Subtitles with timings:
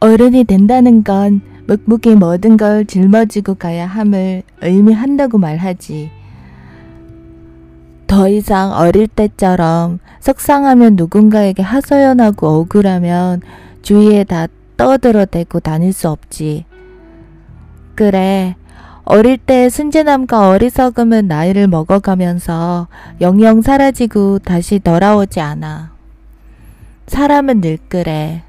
[0.00, 6.10] 어른이 된다는 건 묵묵히 모든 걸 짊어지고 가야 함을 의미한다고 말하지.
[8.06, 13.42] 더 이상 어릴 때처럼 속상하면 누군가에게 하소연하고 억울하면
[13.82, 16.64] 주위에 다 떠들어대고 다닐 수 없지.
[17.94, 18.56] 그래.
[19.04, 22.88] 어릴 때 순진함과 어리석음은 나이를 먹어가면서
[23.20, 25.92] 영영 사라지고 다시 돌아오지 않아.
[27.06, 28.42] 사람은 늘 그래.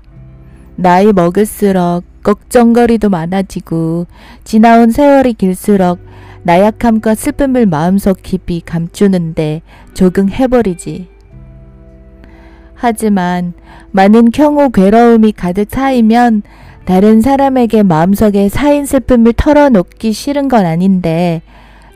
[0.79, 4.07] 나이 먹을수록 걱정거리도 많아지고
[4.45, 5.99] 지나온 세월이 길수록
[6.43, 9.61] 나약함과 슬픔을 마음속 깊이 감추는데
[9.93, 11.09] 적응해버리지.
[12.75, 13.51] 하지만
[13.91, 16.43] 많은 경우 괴로움이 가득 쌓이면
[16.85, 21.41] 다른 사람에게 마음속에 쌓인 슬픔을 털어놓기 싫은 건 아닌데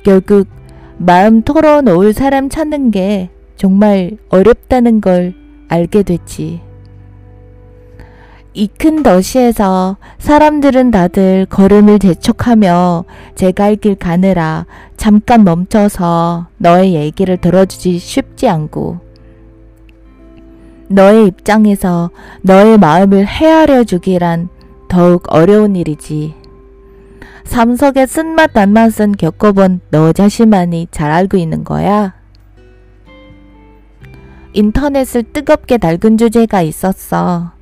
[0.03, 0.49] 결국
[0.97, 5.35] 마음 털어놓을 사람 찾는 게 정말 어렵다는 걸
[5.69, 6.72] 알게 됐지.
[8.55, 14.65] 이 큰 도시에서 사람들은 다들 걸음을 재촉하며 제 갈 길 가느라
[14.95, 18.99] 잠깐 멈춰서 너의 얘기를 들어주지 쉽지 않고
[20.87, 24.49] 너의 입장에서 너의 마음을 헤아려 주기란
[24.87, 26.35] 더욱 어려운 일이지.
[27.45, 32.13] 삶 속의 쓴맛 단맛은 겪어본 너 자신만이 잘 알고 있는 거야.
[34.53, 37.53] 인터넷을 뜨겁게 달군 주제가 있었어.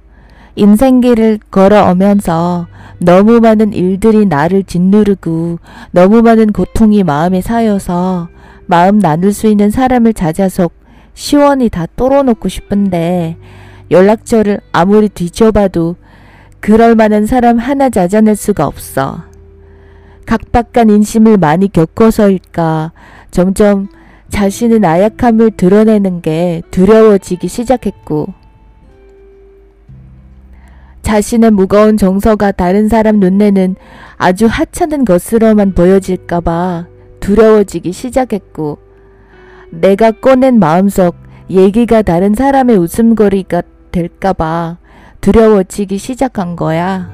[0.55, 2.67] 인생길을 걸어오면서
[2.99, 5.59] 너무 많은 일들이 나를 짓누르고
[5.91, 8.29] 너무 많은 고통이 마음에 쌓여서
[8.65, 10.69] 마음 나눌 수 있는 사람을 찾아서
[11.13, 13.37] 시원히 다 뚫어놓고 싶은데
[13.89, 15.95] 연락처를 아무리 뒤져봐도
[16.59, 19.23] 그럴 만한 사람 하나 찾아낼 수가 없어.
[20.25, 22.91] 각박한 인심을 많이 겪어서일까
[23.31, 23.87] 점점
[24.29, 28.40] 자신의 나약함을 드러내는 게 두려워지기 시작했고
[31.01, 33.75] 자신의 무거운 정서가 다른 사람 눈에는
[34.17, 36.87] 아주 하찮은 것으로만 보여질까봐
[37.19, 38.77] 두려워지기 시작했고,
[39.71, 41.15] 내가 꺼낸 마음속
[41.49, 44.77] 얘기가 다른 사람의 웃음거리가 될까봐
[45.21, 47.11] 두려워지기 시작한 거야.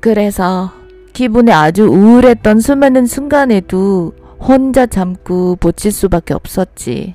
[0.00, 0.72] 그래서
[1.12, 7.14] 기분이 아주 우울했던 수많은 순간에도 혼자 참고 버틸 수밖에 없었지.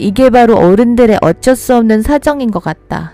[0.00, 3.12] 이게 바로 어른들의 어쩔 수 없는 사정인 것 같다.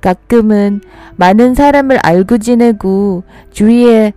[0.00, 0.80] 가끔은
[1.16, 4.12] 많은 사람을 알고 지내고 주위에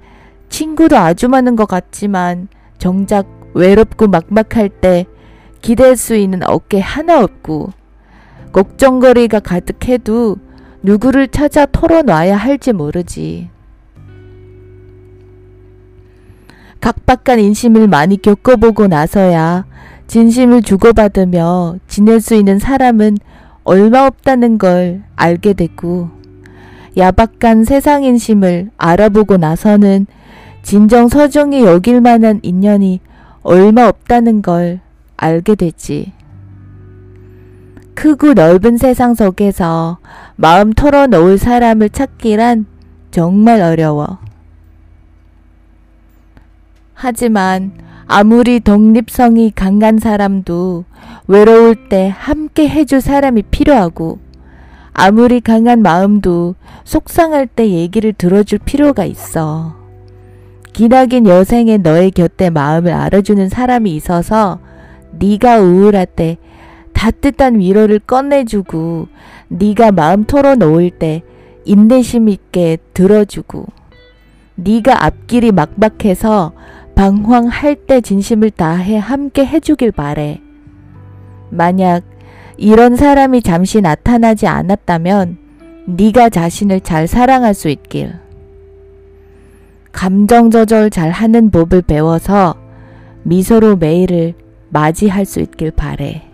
[0.50, 5.06] 친구도 아주 많은 것 같지만 정작 외롭고 막막할 때
[5.62, 7.72] 기댈 수 있는 어깨 하나 없고
[8.52, 10.38] 걱정거리가 가득해도
[10.84, 13.50] 누구를 찾아 털어놔야 할지 모르지.
[16.80, 19.66] 각박한 인심을 많이 겪어보고 나서야
[20.07, 23.18] 진심을 주고받으며 지낼 수 있는 사람은
[23.63, 26.09] 얼마 없다는 걸 알게 됐고,
[26.95, 30.07] 야박한 세상 인심을 알아보고 나서는
[30.63, 33.01] 진정 서정히 여길 만한 인연이
[33.44, 34.79] 얼마 없다는 걸
[35.18, 36.13] 알게 됐지.
[37.94, 39.97] 크고 넓은 세상 속에서
[40.35, 42.66] 마음 털어놓을 사람을 찾기란
[43.12, 44.19] 정말 어려워.
[46.94, 47.72] 하지만
[48.09, 50.85] 아무리 독립성이 강한 사람도
[51.28, 54.19] 외로울 때 함께 해줄 사람이 필요하고
[54.94, 59.75] 아무리 강한 마음도 속상할 때 얘기를 들어줄 필요가 있어.
[60.72, 64.59] 기나긴 여생에 너의 곁에 마음을 알아주는 사람이 있어서
[65.19, 66.38] 네가 우울할 때
[66.94, 69.09] 따뜻한 위로를 꺼내주고
[69.50, 71.24] 네가 마음 털어놓을 때
[71.66, 73.66] 인내심 있게 들어주고
[74.56, 76.53] 네가 앞길이 막막해서
[76.97, 80.41] 방황할 때 진심을 다해 함께 해주길 바래.
[81.52, 82.02] 만약
[82.58, 85.38] 이런 사람이 잠시 나타나지 않았다면
[85.86, 88.16] 네가 자신을 잘 사랑할 수 있길.
[89.91, 92.56] 감정 조절 잘 하는 법을 배워서
[93.22, 94.33] 미소로 매일을
[94.69, 96.26] 맞이할 수 있길 바래.